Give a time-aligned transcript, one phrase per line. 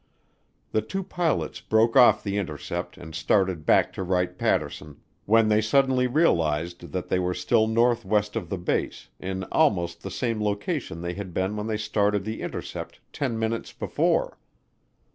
[0.71, 5.61] The two pilots broke off the intercept and started back to Wright Patterson when they
[5.61, 11.01] suddenly realized that they were still northwest of the base, in almost the same location
[11.03, 14.39] they had been when they started the intercept ten minutes before.